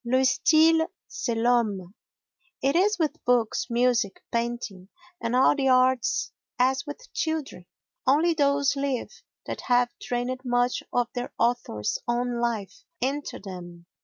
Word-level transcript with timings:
Le 0.03 0.23
Style 0.25 0.87
c'est 1.07 1.35
l'Homme 1.35 1.93
It 2.63 2.75
is 2.75 2.97
with 2.99 3.23
books, 3.23 3.67
music, 3.69 4.23
painting 4.31 4.89
and 5.21 5.35
all 5.35 5.55
the 5.55 5.67
arts 5.69 6.31
as 6.57 6.87
with 6.87 7.13
children—only 7.13 8.33
those 8.33 8.75
live 8.75 9.13
that 9.45 9.61
have 9.67 9.91
drained 9.99 10.41
much 10.43 10.81
of 10.91 11.07
their 11.13 11.31
author's 11.37 11.99
own 12.07 12.39
life 12.41 12.83
into 12.99 13.37
them. 13.37 13.85